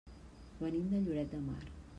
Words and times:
Venim 0.63 0.89
de 0.95 1.03
Lloret 1.05 1.33
de 1.37 1.45
Mar. 1.47 1.63